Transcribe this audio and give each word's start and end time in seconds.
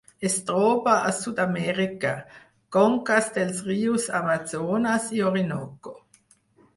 Es 0.27 0.35
troba 0.45 0.93
a 1.09 1.09
Sud-amèrica: 1.17 2.13
conques 2.77 3.27
dels 3.35 3.59
rius 3.67 4.07
Amazones 4.21 5.05
i 5.19 5.23
Orinoco. 5.33 5.95